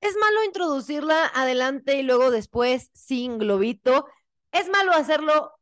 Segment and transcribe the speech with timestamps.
[0.00, 4.06] Es malo introducirla adelante y luego después sin globito.
[4.52, 5.52] Es malo hacerlo.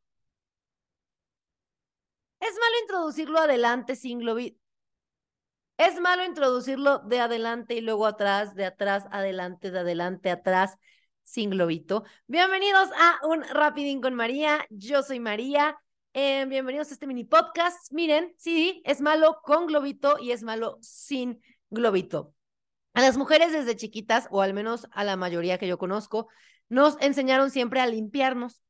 [2.40, 4.60] Es malo introducirlo adelante sin globito.
[5.76, 10.76] Es malo introducirlo de adelante y luego atrás, de atrás, adelante, de adelante, atrás,
[11.24, 12.04] sin globito.
[12.26, 14.66] Bienvenidos a un Rapidín con María.
[14.70, 15.76] Yo soy María.
[16.12, 17.90] Eh, bienvenidos a este mini podcast.
[17.92, 22.34] Miren, sí, es malo con globito y es malo sin globito.
[22.94, 26.28] A las mujeres desde chiquitas, o al menos a la mayoría que yo conozco,
[26.68, 28.60] nos enseñaron siempre a limpiarnos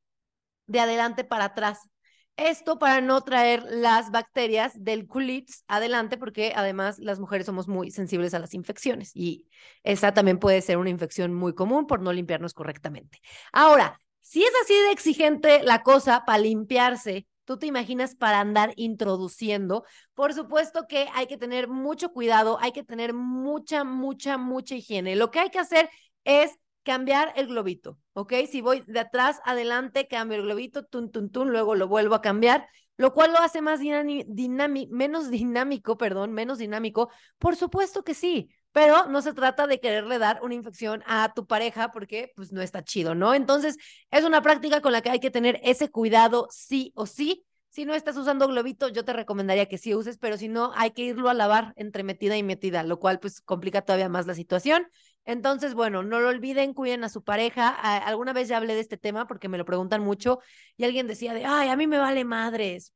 [0.66, 1.89] de adelante para atrás.
[2.36, 7.92] Esto para no traer las bacterias del culits adelante, porque además las mujeres somos muy
[7.92, 9.47] sensibles a las infecciones y
[9.84, 13.20] esa también puede ser una infección muy común por no limpiarnos correctamente.
[13.53, 18.73] Ahora, si es así de exigente la cosa para limpiarse, tú te imaginas para andar
[18.77, 24.75] introduciendo, por supuesto que hay que tener mucho cuidado, hay que tener mucha, mucha, mucha
[24.75, 25.17] higiene.
[25.17, 25.91] Lo que hay que hacer
[26.25, 28.33] es cambiar el globito, ¿ok?
[28.50, 32.20] Si voy de atrás adelante, cambio el globito, tun, tun, tun, luego lo vuelvo a
[32.20, 37.11] cambiar, lo cual lo hace más dinámico, menos dinámico, perdón, menos dinámico.
[37.38, 41.47] Por supuesto que sí, pero no se trata de quererle dar una infección a tu
[41.47, 43.33] pareja porque pues no está chido, ¿no?
[43.33, 43.77] Entonces,
[44.11, 47.45] es una práctica con la que hay que tener ese cuidado sí o sí.
[47.71, 50.91] Si no estás usando globito, yo te recomendaría que sí uses, pero si no, hay
[50.91, 54.35] que irlo a lavar entre metida y metida, lo cual pues complica todavía más la
[54.35, 54.89] situación.
[55.25, 57.69] Entonces, bueno, no lo olviden, cuiden a su pareja.
[57.69, 60.41] alguna vez ya hablé de este tema porque me lo preguntan mucho
[60.77, 62.93] y alguien decía de, ay, a mí me vale madres.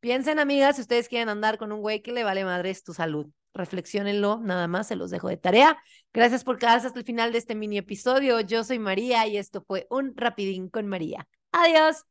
[0.00, 3.28] Piensen, amigas, si ustedes quieren andar con un güey que le vale madres tu salud.
[3.54, 5.76] Reflexionenlo, nada más, se los dejo de tarea.
[6.12, 8.40] Gracias por quedarse hasta el final de este mini episodio.
[8.40, 11.28] Yo soy María y esto fue un Rapidín con María.
[11.52, 12.04] Adiós.